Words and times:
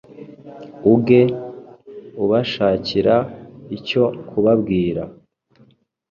uge 0.93 1.21
ubashakira 2.23 3.15
icyo 3.77 4.03
kubabwira 4.29 5.03